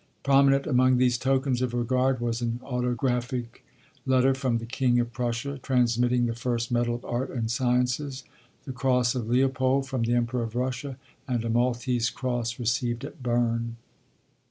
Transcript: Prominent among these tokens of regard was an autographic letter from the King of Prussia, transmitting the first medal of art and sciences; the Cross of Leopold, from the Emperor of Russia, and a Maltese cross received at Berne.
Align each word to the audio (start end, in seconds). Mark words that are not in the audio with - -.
Prominent 0.23 0.65
among 0.65 0.97
these 0.97 1.19
tokens 1.19 1.61
of 1.61 1.75
regard 1.75 2.19
was 2.19 2.41
an 2.41 2.59
autographic 2.63 3.63
letter 4.03 4.33
from 4.33 4.57
the 4.57 4.65
King 4.65 4.99
of 4.99 5.13
Prussia, 5.13 5.59
transmitting 5.61 6.25
the 6.25 6.33
first 6.33 6.71
medal 6.71 6.95
of 6.95 7.05
art 7.05 7.29
and 7.29 7.51
sciences; 7.51 8.23
the 8.65 8.73
Cross 8.73 9.13
of 9.13 9.29
Leopold, 9.29 9.87
from 9.87 10.01
the 10.01 10.15
Emperor 10.15 10.41
of 10.41 10.55
Russia, 10.55 10.97
and 11.27 11.45
a 11.45 11.51
Maltese 11.51 12.09
cross 12.09 12.57
received 12.57 13.05
at 13.05 13.21
Berne. 13.21 13.75